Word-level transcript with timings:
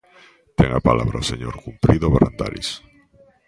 Ten 0.57 0.69
a 0.79 0.85
palabra 0.89 1.23
o 1.23 1.27
señor 1.31 1.55
Cumprido 1.65 2.07
Brandarís. 2.15 2.69